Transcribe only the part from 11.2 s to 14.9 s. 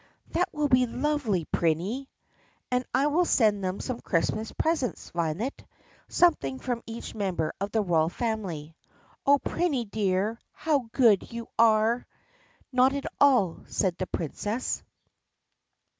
you are!" "Not at all," said the Princess.